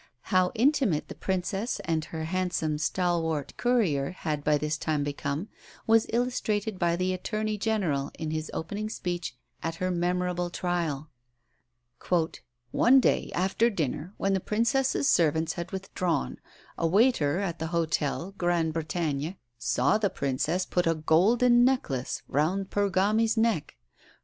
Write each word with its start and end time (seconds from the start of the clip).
How 0.33 0.51
intimate 0.55 1.09
the 1.09 1.13
Princess 1.13 1.79
and 1.85 2.05
her 2.05 2.23
handsome, 2.23 2.79
stalwart 2.79 3.55
courier 3.55 4.09
had 4.09 4.43
by 4.43 4.57
this 4.57 4.75
time 4.75 5.03
become 5.03 5.47
was 5.85 6.07
illustrated 6.09 6.79
by 6.79 6.95
the 6.95 7.13
Attorney 7.13 7.55
General 7.55 8.09
in 8.17 8.31
his 8.31 8.49
opening 8.51 8.89
speech 8.89 9.37
at 9.61 9.75
her 9.75 9.91
memorable 9.91 10.49
trial. 10.49 11.11
"One 12.71 12.99
day, 12.99 13.29
after 13.35 13.69
dinner, 13.69 14.15
when 14.17 14.33
the 14.33 14.39
Princess's 14.39 15.07
servants 15.07 15.53
had 15.53 15.71
withdrawn, 15.71 16.37
a 16.79 16.87
waiter 16.87 17.37
at 17.37 17.59
the 17.59 17.67
hotel, 17.67 18.33
Gran 18.35 18.71
Brettagna, 18.73 19.37
saw 19.59 19.99
the 19.99 20.09
Princess 20.09 20.65
put 20.65 20.87
a 20.87 20.95
golden 20.95 21.63
necklace 21.63 22.23
round 22.27 22.71
Pergami's 22.71 23.37
neck. 23.37 23.75